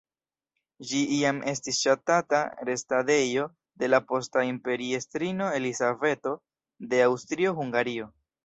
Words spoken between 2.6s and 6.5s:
restadejo de la posta imperiestrino Elizabeto